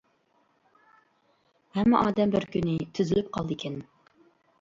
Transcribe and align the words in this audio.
ھەممە 1.77 1.99
ئادەم 2.05 2.33
بىر 2.37 2.47
كۈنى 2.55 2.73
تۈزۈلۈپ 3.01 3.29
قالىدىكەن. 3.37 3.77